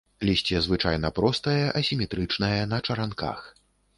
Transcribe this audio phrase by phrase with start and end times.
[0.27, 3.39] Лісце звычайна простае, асіметрычнае, на чаранках.